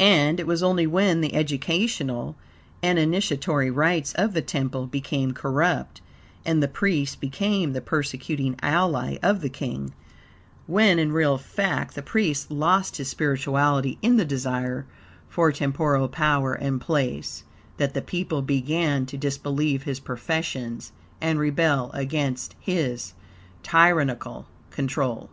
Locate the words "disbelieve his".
19.18-20.00